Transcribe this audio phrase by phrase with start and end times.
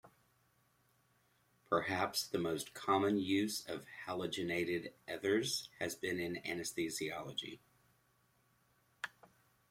[1.69, 7.59] Perhaps the most common use of halogenated ethers has been in anesthesiology.